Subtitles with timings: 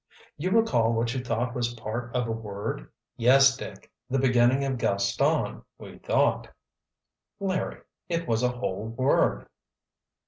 [0.35, 5.61] "You recall what you thought was part of a word?" "Yes, Dick—the beginning of 'Gaston,'
[5.77, 6.47] we thought."
[7.39, 9.45] "Larry—it was a whole word."